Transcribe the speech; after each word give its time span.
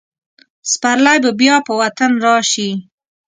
سپرلی 0.71 1.17
به 1.23 1.31
بیا 1.39 1.55
په 1.67 1.73
وطن 1.81 2.11
راشي. 2.25 2.69